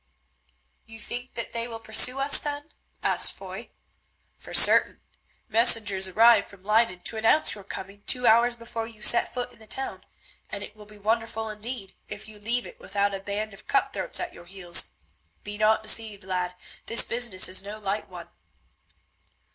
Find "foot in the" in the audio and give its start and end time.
9.31-9.67